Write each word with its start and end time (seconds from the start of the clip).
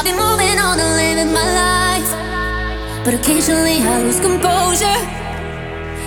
I've 0.00 0.06
been 0.06 0.16
moving 0.16 0.58
on 0.58 0.80
and 0.80 0.96
living 0.96 1.30
my 1.30 1.44
life. 1.44 3.04
But 3.04 3.12
occasionally 3.12 3.82
I 3.82 4.00
lose 4.00 4.18
composure. 4.18 4.86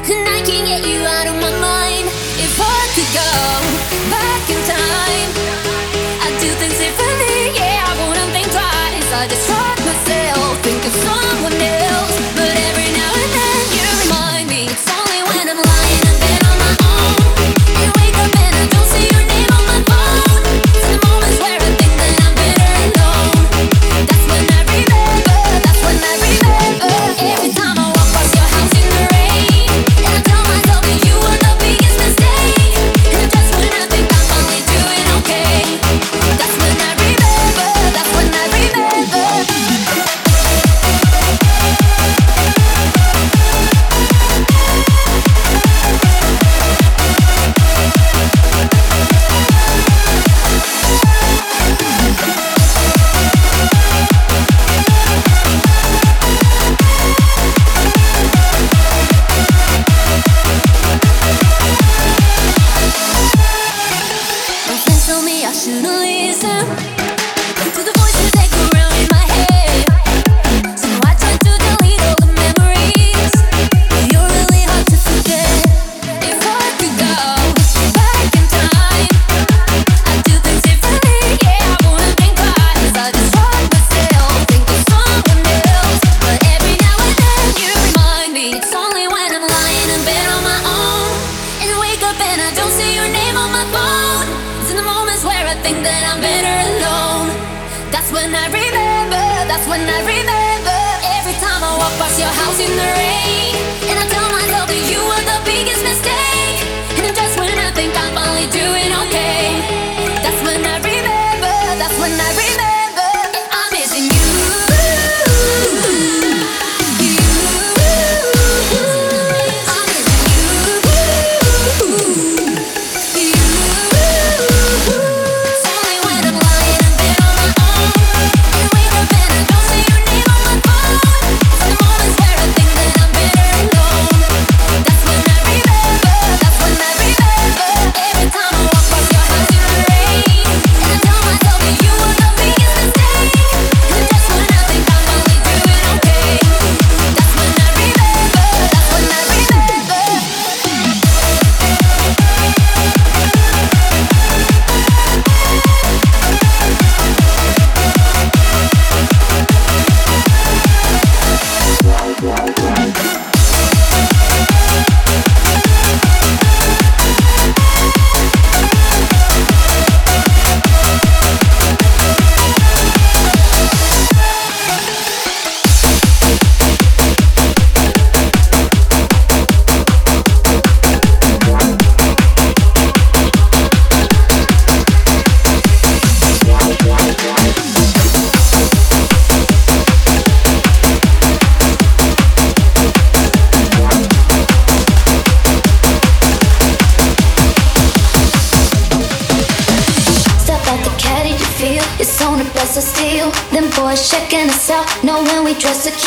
And 0.09 0.27
I 0.35 0.41
can't 0.47 0.65
get 0.65 0.83
you 0.83 0.99
out 1.05 1.27
of 1.27 1.35
my 1.35 1.51
mind. 1.61 2.07
If 2.41 2.59
I 2.59 2.81
could 2.95 3.11
go 3.13 4.09
back 4.09 4.49
in 4.49 4.67
time. 4.67 5.12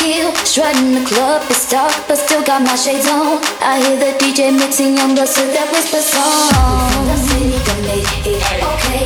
feel. 0.07 0.31
Shredding 0.45 0.93
the 0.95 1.03
club, 1.05 1.43
it's 1.49 1.69
dark, 1.69 1.93
but 2.07 2.17
still 2.17 2.43
got 2.43 2.61
my 2.61 2.75
shades 2.75 3.07
on. 3.07 3.43
I 3.59 3.73
hear 3.83 3.97
the 3.99 4.11
DJ 4.19 4.55
mixing 4.55 4.95
young 4.95 5.15
blood 5.15 5.27
to 5.27 5.43
that 5.55 5.67
whisper 5.73 6.03
song 6.13 6.51
From 6.91 7.05
the 7.11 7.17
city 7.27 7.57
that 7.67 7.79
made 7.89 8.07
it 8.31 8.41
okay 8.71 9.05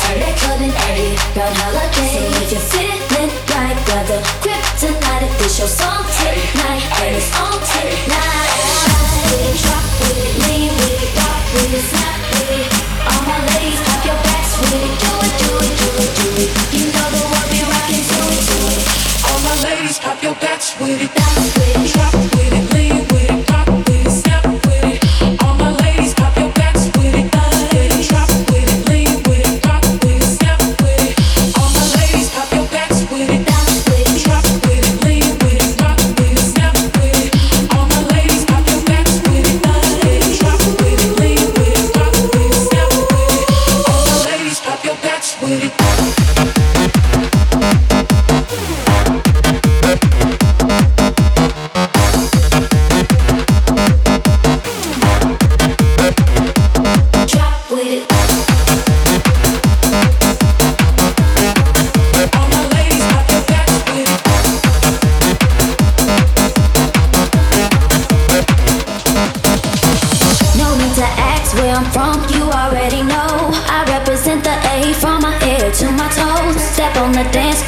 Turn 0.00 0.18
that 0.20 0.34
club 0.40 0.60
and 0.66 0.74
early, 0.86 1.10
round 1.36 1.56
holiday 1.62 2.10
So 2.12 2.20
if 2.42 2.52
you're 2.52 2.68
feeling 2.72 3.02
like 3.52 3.78
brother. 3.88 4.20
Kryptonite, 4.42 5.24
if 5.24 5.32
this 5.38 5.58
your 5.58 5.68
song, 5.68 6.04
take 6.20 6.41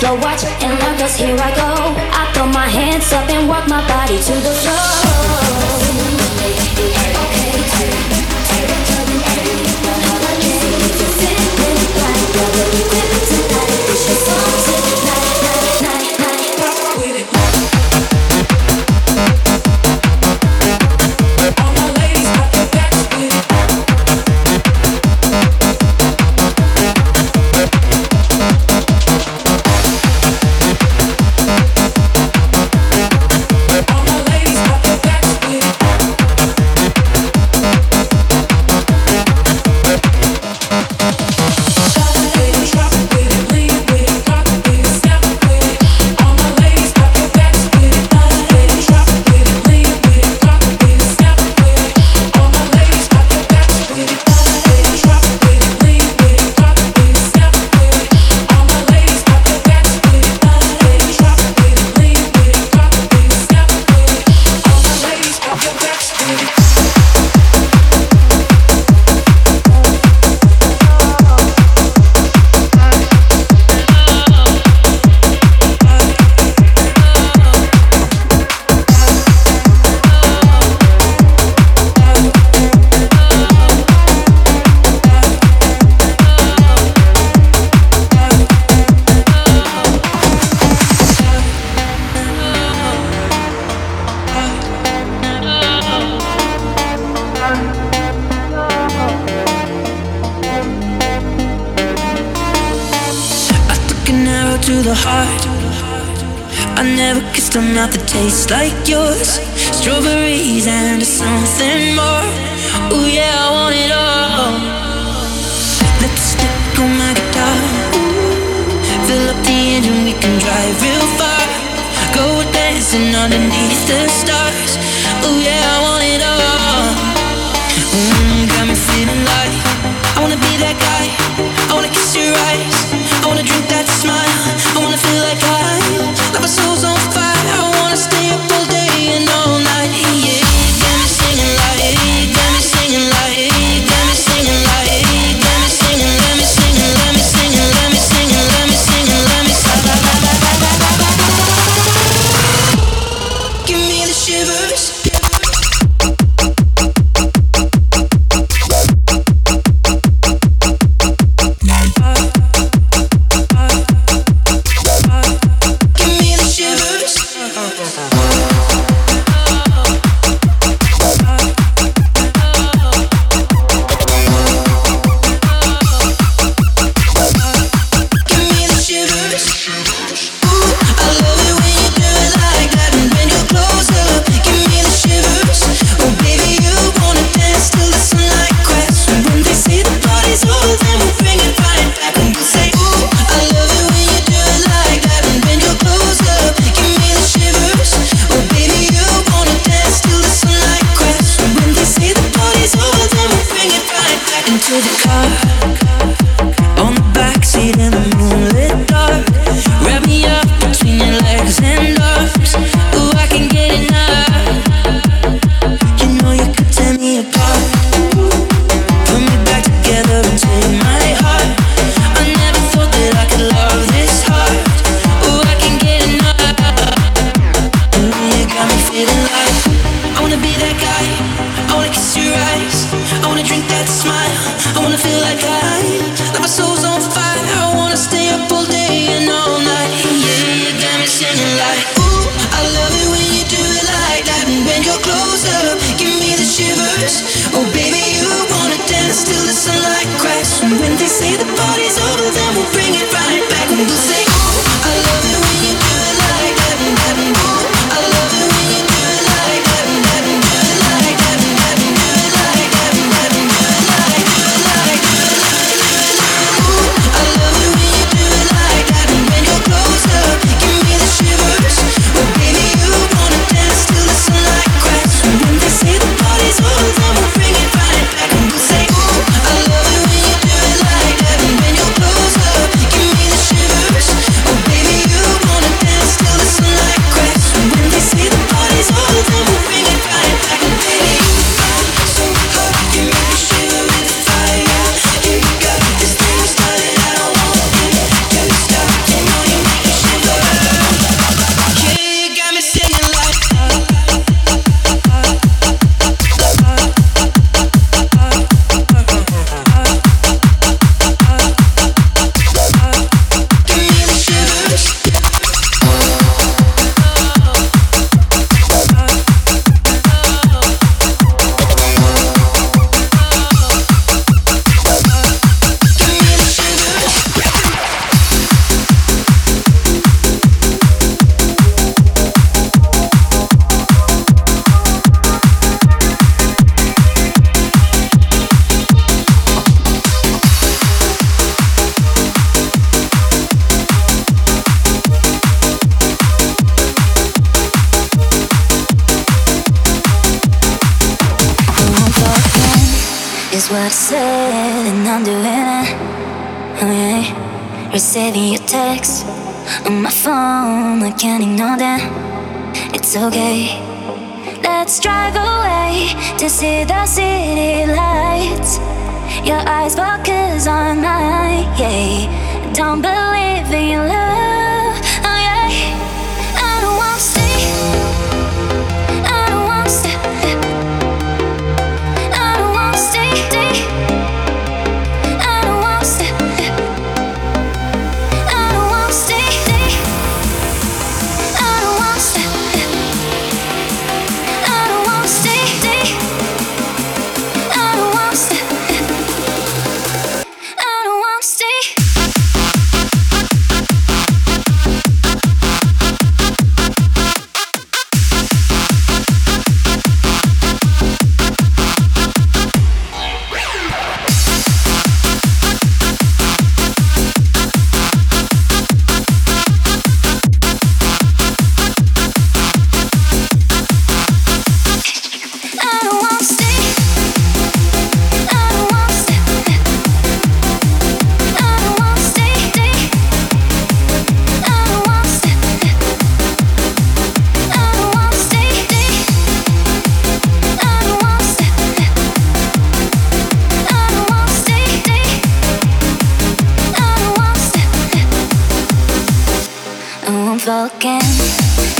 floor, 0.01 0.17
watch 0.19 0.45
and 0.45 0.79
learn, 0.81 0.99
cause 0.99 1.17
here 1.17 1.37
I 1.37 1.51
go. 1.55 1.71
I 2.21 2.33
throw 2.33 2.47
my 2.47 2.67
hands 2.67 3.13
up 3.13 3.29
and 3.29 3.49
walk 3.49 3.69
my 3.69 3.87
body 3.89 4.19
to 4.19 4.33
the 4.33 4.53
floor. 4.63 5.84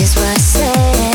Is 0.01 0.15
what 0.17 0.27
I 0.27 0.35
said, 0.35 1.14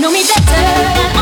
know 0.00 0.12
me 0.12 0.22
better 0.22 1.17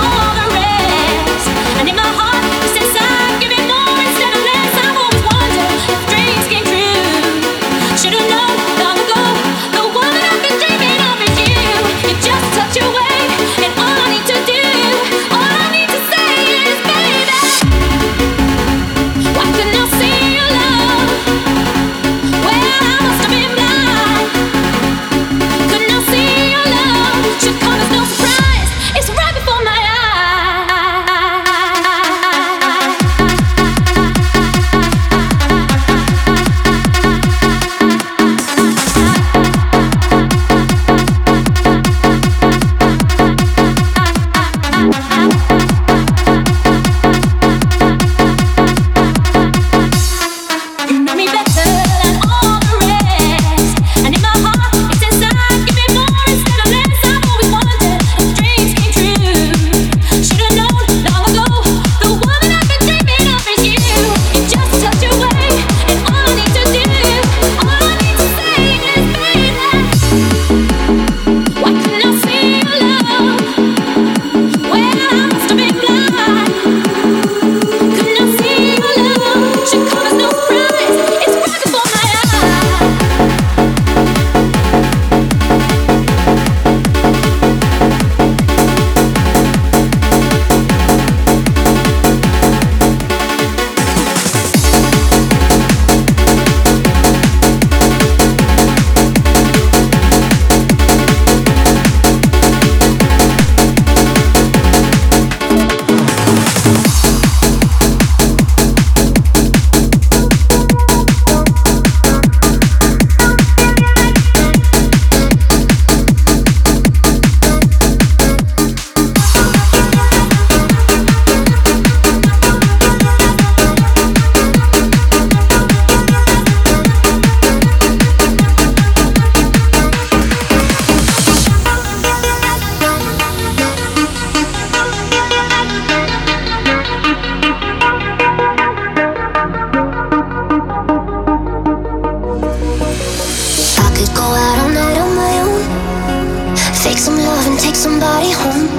Take 146.87 146.99
some 146.99 147.17
love 147.17 147.47
and 147.49 147.59
take 147.59 147.75
somebody 147.75 148.31
home. 148.31 148.71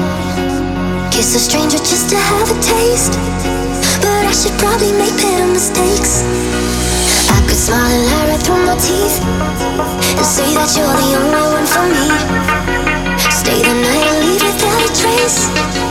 Kiss 1.11 1.35
a 1.35 1.39
stranger 1.39 1.77
just 1.77 2.09
to 2.09 2.15
have 2.15 2.47
a 2.49 2.57
taste. 2.63 3.11
But 3.99 4.23
I 4.23 4.31
should 4.31 4.57
probably 4.63 4.93
make 4.93 5.11
better 5.19 5.45
mistakes. 5.51 6.23
I 7.27 7.43
could 7.43 7.59
smile 7.59 7.83
and 7.83 8.05
lie 8.07 8.27
right 8.31 8.41
through 8.41 8.63
my 8.63 8.79
teeth. 8.79 9.19
And 10.15 10.25
say 10.25 10.47
that 10.55 10.71
you're 10.71 10.87
the 10.87 11.09
only 11.19 11.47
one 11.51 11.67
for 11.67 11.83
me. 11.83 12.07
Stay 13.29 13.59
the 13.59 13.75
night 13.75 14.05
and 14.07 14.19
leave 14.23 14.41
without 14.41 14.87
a 14.87 14.91
trace. 14.95 15.86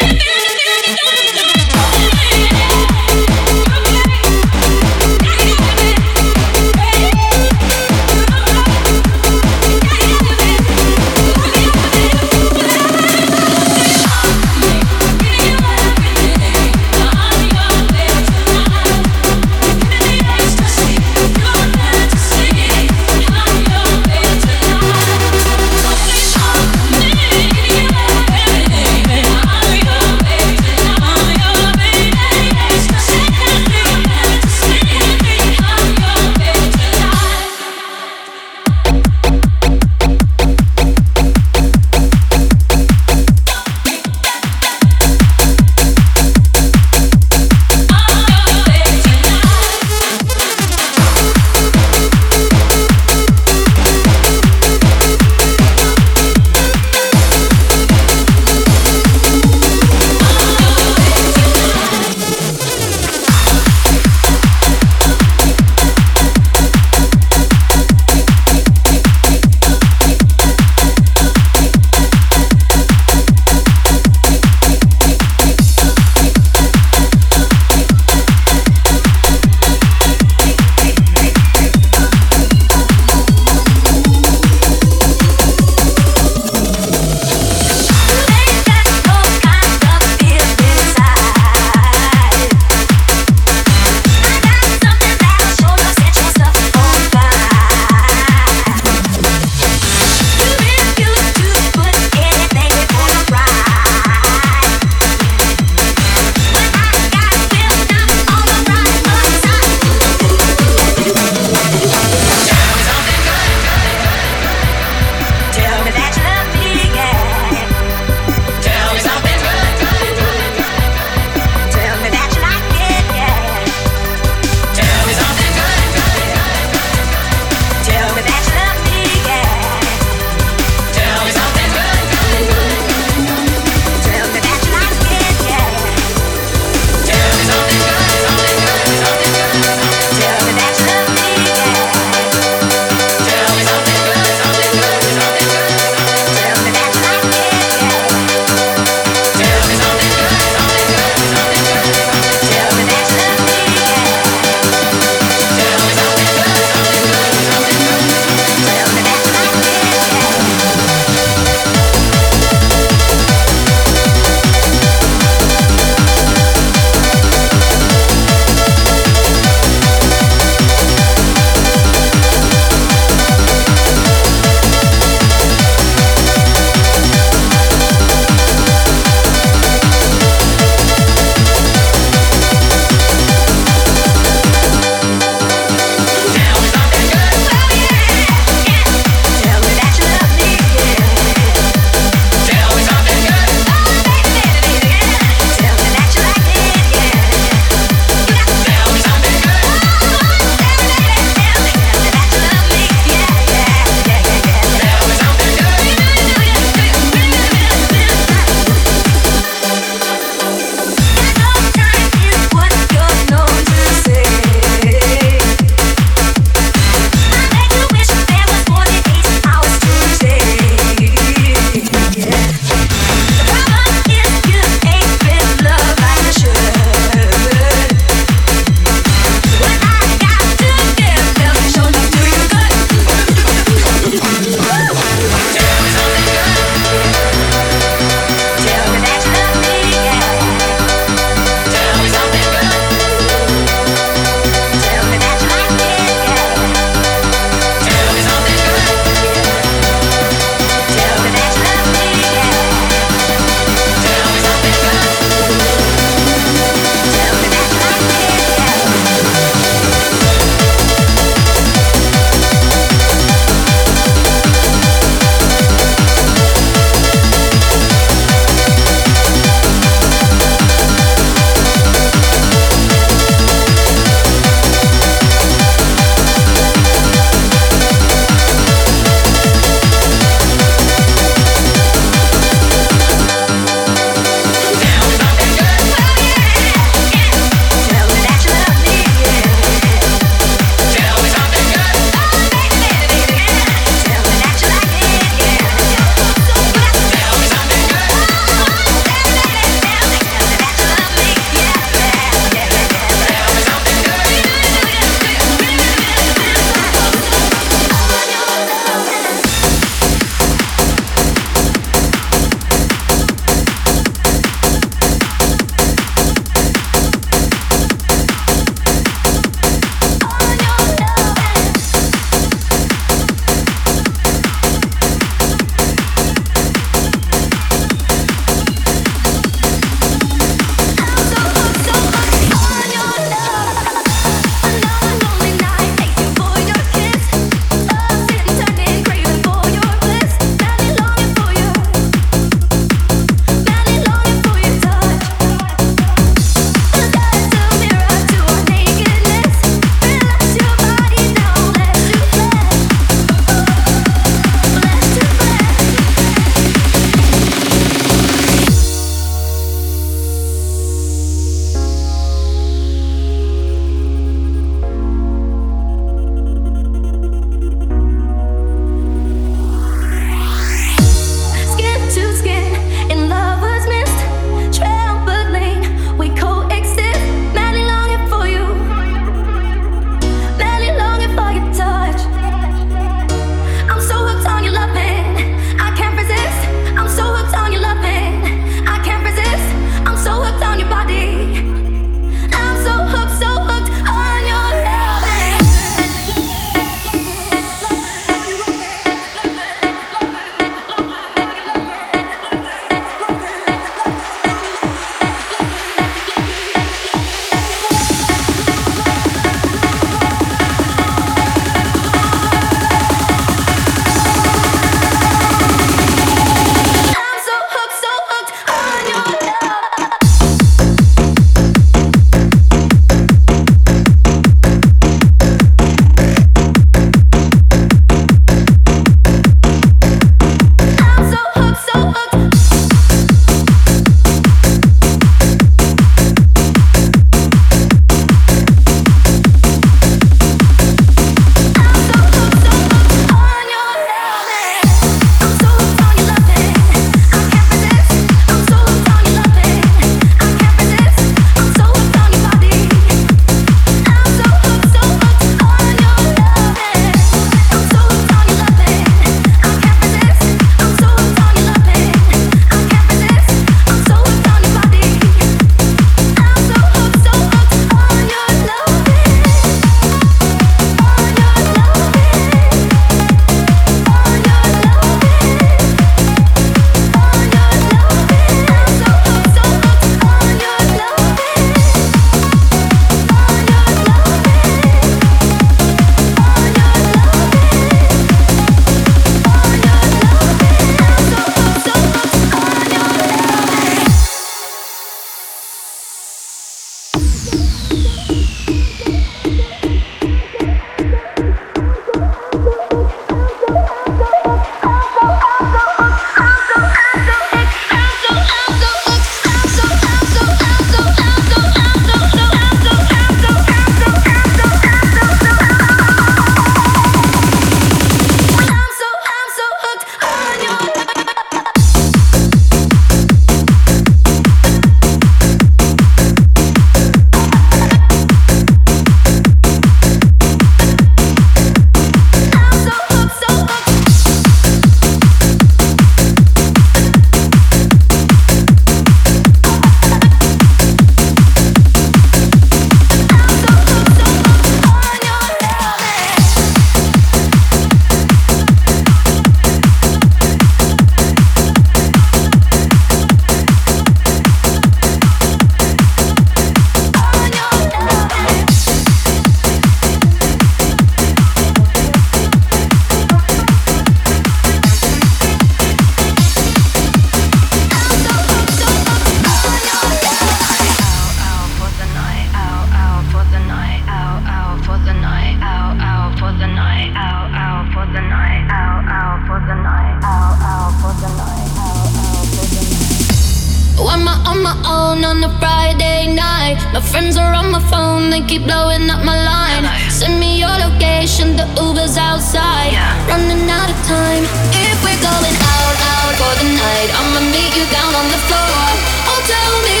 keep 588.48 588.64
blowing 588.64 589.10
up 589.12 589.22
my 589.22 589.36
line. 589.36 589.84
Hello. 589.84 590.08
Send 590.08 590.40
me 590.40 590.58
your 590.58 590.72
location, 590.80 591.54
the 591.54 591.68
Uber's 591.76 592.16
outside. 592.16 592.96
Yeah. 592.96 593.12
Running 593.28 593.68
out 593.68 593.92
of 593.92 593.98
time. 594.08 594.44
If 594.72 594.96
we're 595.04 595.20
going 595.20 595.56
out, 595.76 595.96
out 596.16 596.32
for 596.40 596.54
the 596.56 596.68
night, 596.72 597.10
I'ma 597.12 597.44
meet 597.52 597.76
you 597.76 597.84
down 597.92 598.08
on 598.16 598.26
the 598.32 598.40
floor. 598.48 598.80
Oh, 599.28 599.40
tell 599.44 599.74
me, 599.84 600.00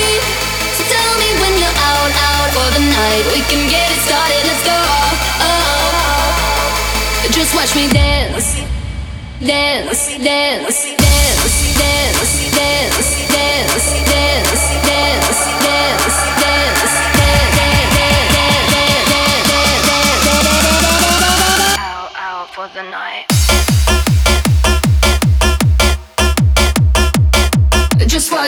so 0.80 0.82
tell 0.88 1.12
me 1.20 1.28
when 1.44 1.60
you're 1.60 1.78
out, 1.92 2.08
out 2.08 2.48
for 2.56 2.68
the 2.72 2.82
night. 2.88 3.24
We 3.36 3.44
can 3.52 3.68
get 3.68 3.84
it 3.92 4.00
started, 4.08 4.40
let's 4.48 4.64
go. 4.64 4.80
Oh, 5.44 6.32
just 7.36 7.52
watch 7.52 7.76
me 7.76 7.84
dance, 7.92 8.64
dance, 9.44 10.08
dance. 10.24 10.97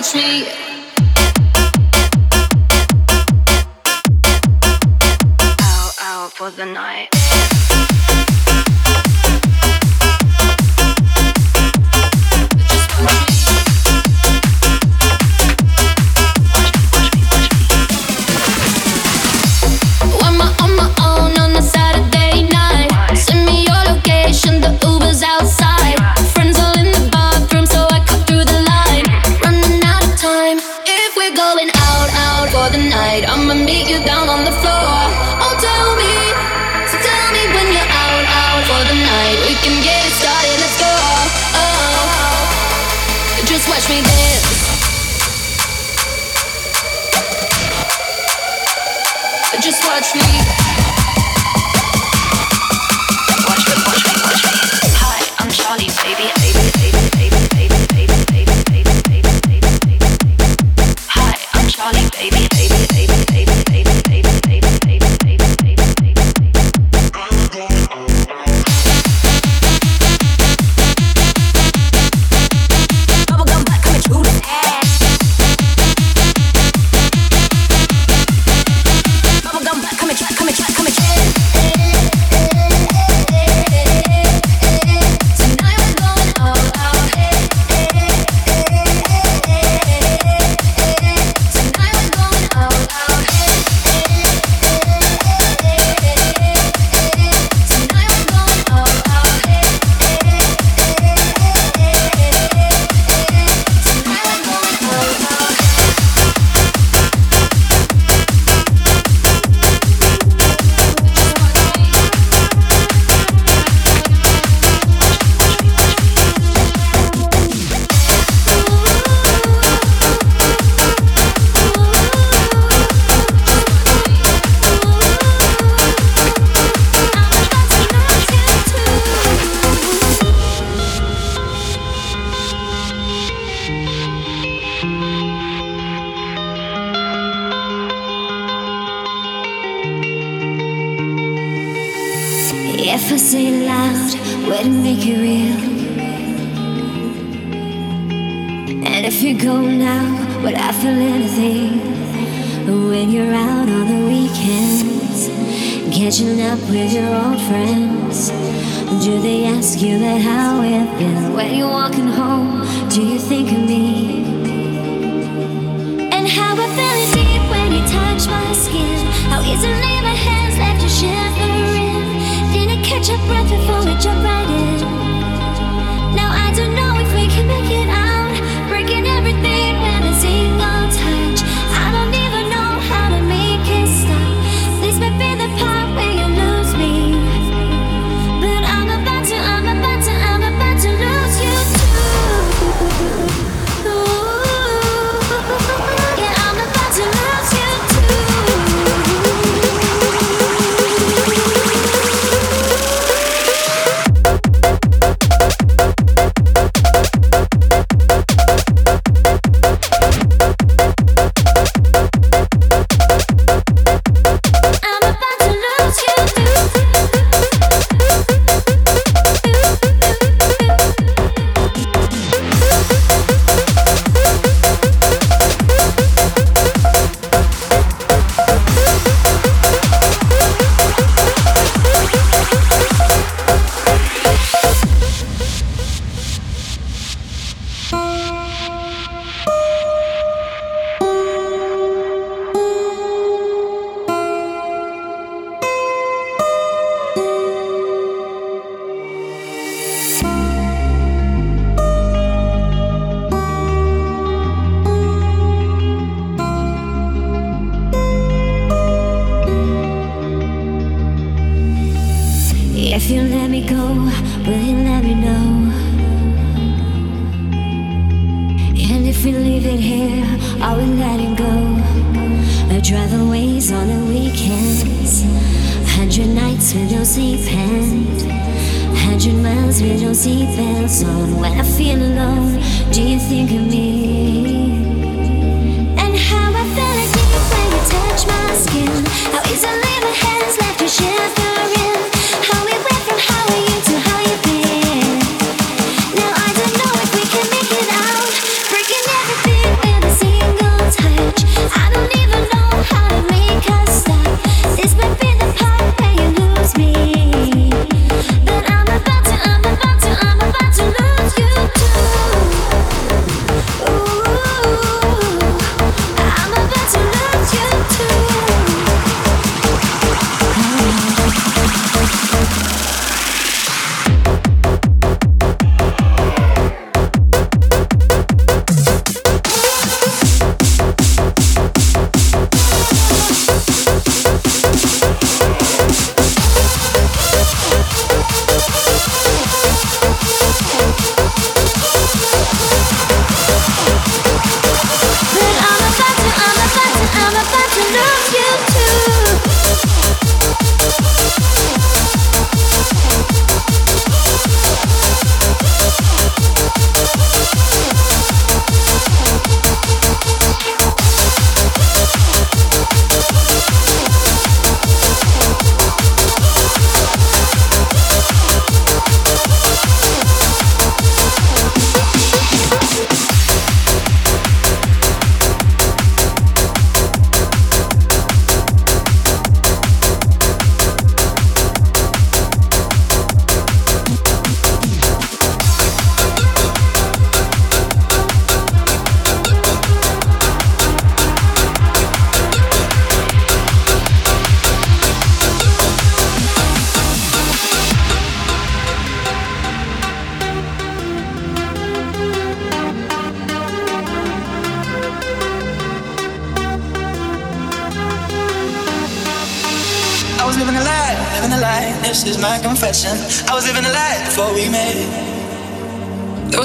touch 0.03 0.15
me. 0.15 0.47
Out, 5.61 5.95
out 6.01 6.33
for 6.33 6.51
the 6.51 6.65
night. 6.65 7.20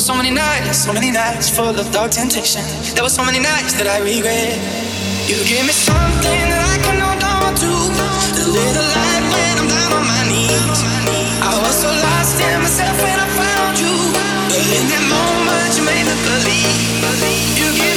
So 0.05 0.13
many 0.13 0.29
nights 0.29 0.85
so 0.85 0.93
many 0.93 1.09
nights 1.09 1.49
full 1.49 1.73
of 1.73 1.91
dark 1.91 2.11
temptation. 2.11 2.61
There 2.93 3.03
were 3.03 3.09
so 3.09 3.25
many 3.25 3.39
nights 3.39 3.73
that 3.81 3.87
I 3.87 3.97
regret. 4.05 4.53
You 5.25 5.41
give 5.49 5.65
me 5.65 5.73
something 5.73 6.45
that 6.51 6.61
I 6.61 6.77
can 6.85 6.97
hold 7.01 7.23
on 7.25 7.57
to. 7.57 7.71
The 8.37 8.45
little 8.45 8.87
light 8.93 9.25
when 9.33 9.55
I'm 9.57 9.67
down 9.67 9.91
on 9.97 10.05
my 10.05 10.23
knees. 10.29 10.79
I 11.41 11.57
was 11.57 11.75
so 11.81 11.89
lost 11.89 12.37
in 12.37 12.57
myself 12.61 12.95
when 13.01 13.17
I 13.17 13.27
found 13.33 13.75
you. 13.81 13.93
But 14.13 14.61
in 14.77 14.85
that 14.93 15.05
moment, 15.09 15.71
you 15.73 15.83
made 15.89 16.05
me 16.05 16.15
believe. 16.21 16.77
You 17.57 17.67
give 17.73 17.94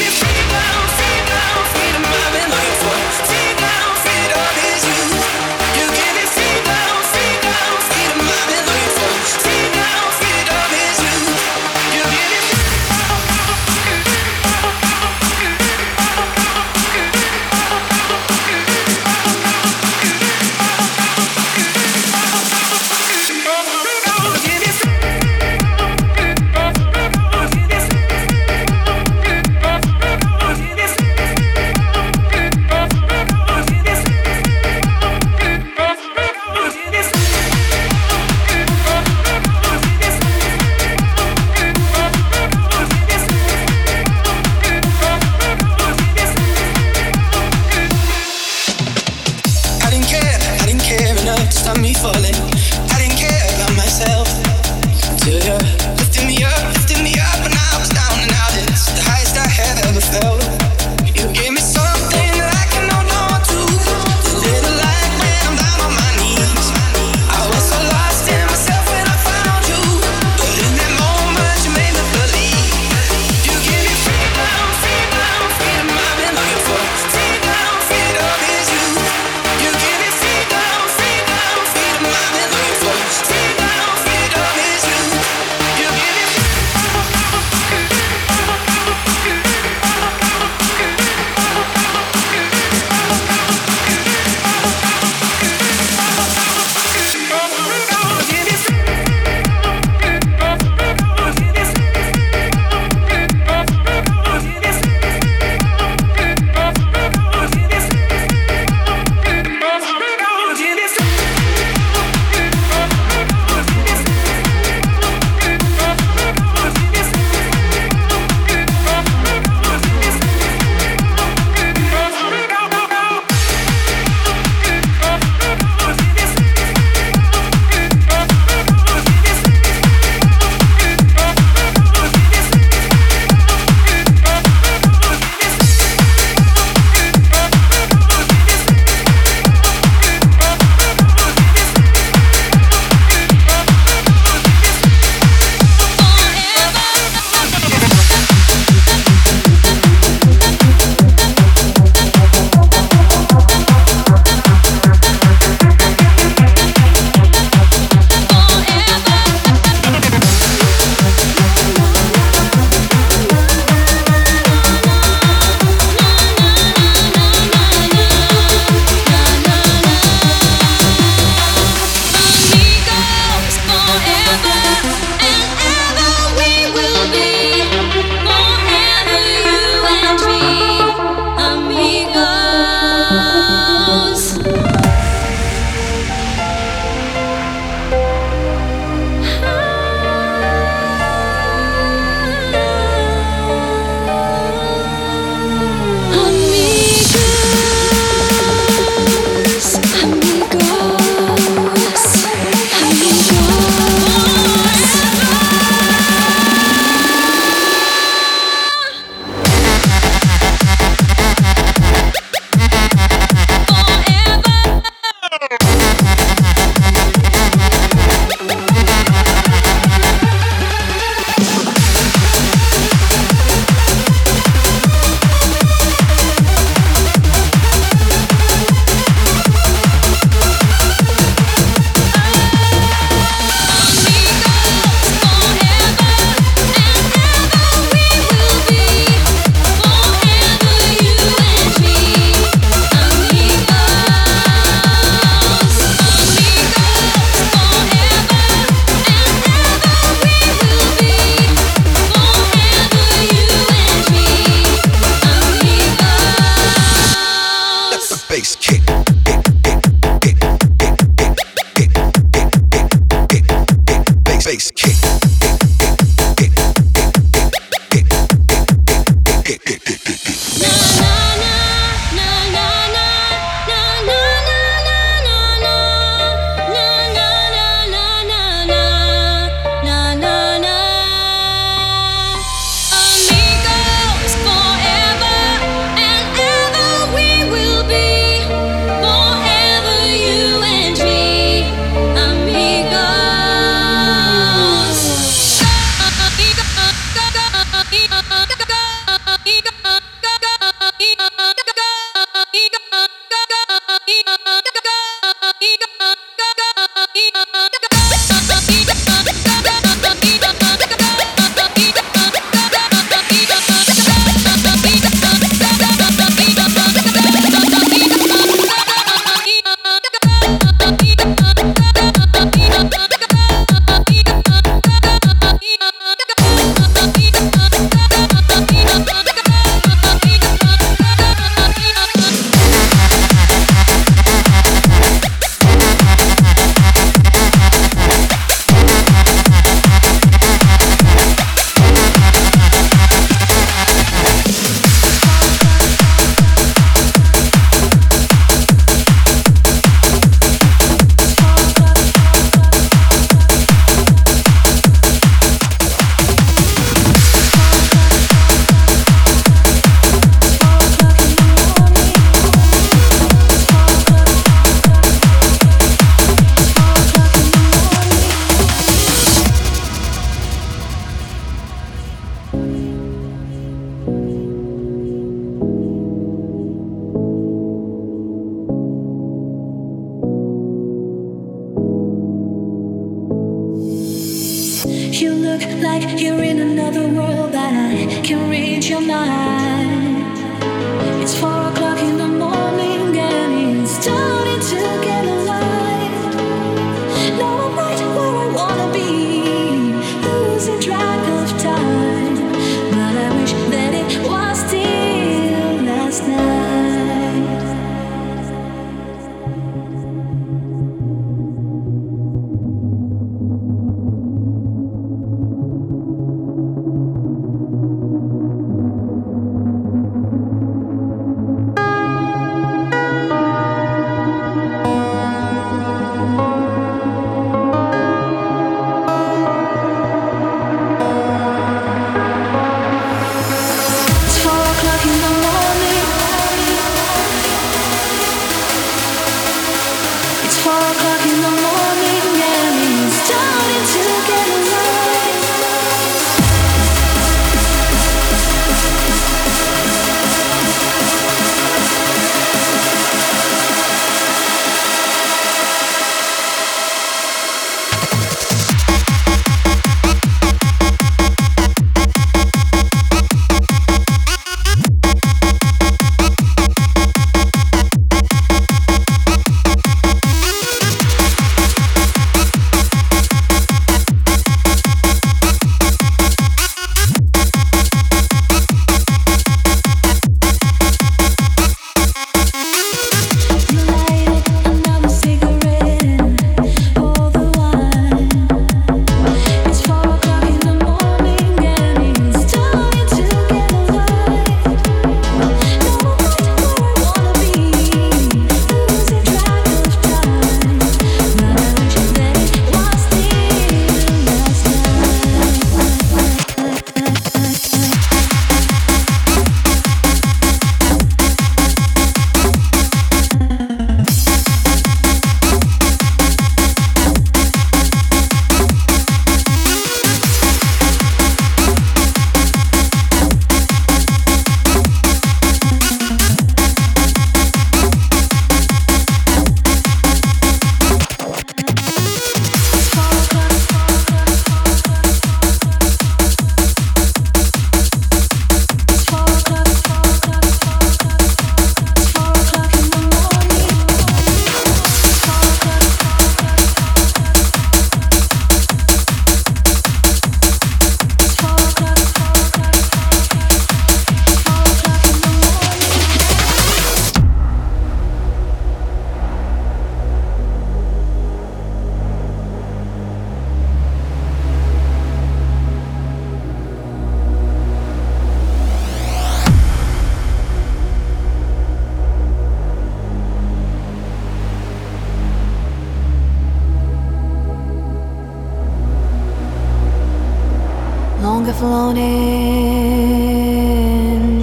flown 581.58 581.96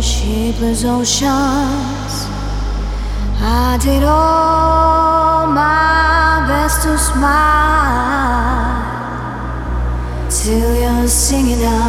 shapeless 0.02 0.84
oceans. 0.84 2.14
I 3.40 3.78
did 3.82 4.04
all 4.04 5.48
my 5.48 6.46
best 6.48 6.84
to 6.84 6.98
smile 6.98 7.96
till 10.30 10.76
you're 10.76 11.08
singing 11.08 11.64
out. 11.64 11.85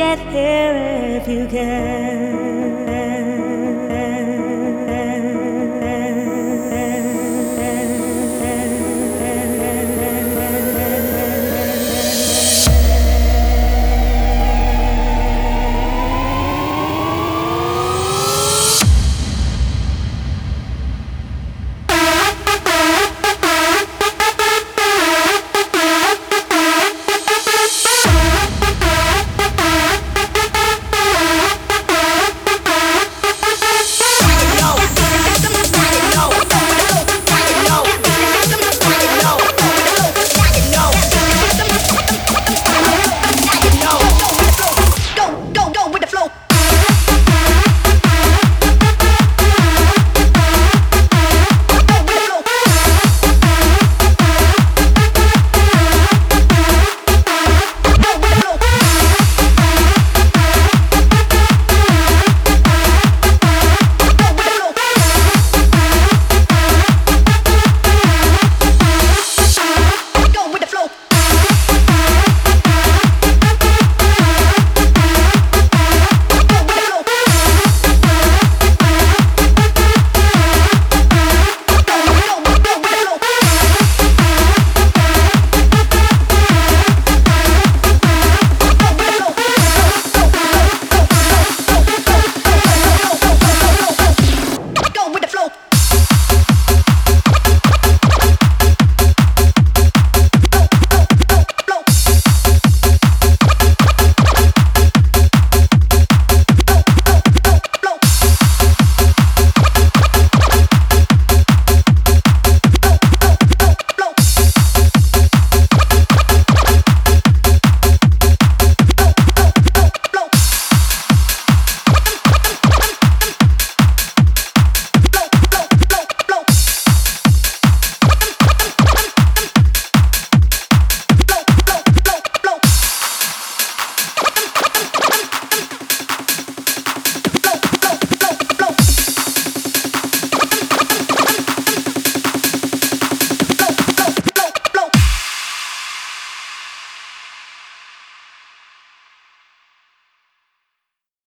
get 0.00 0.18
here 0.32 1.20
if 1.20 1.28
you 1.28 1.46
can. 1.46 2.89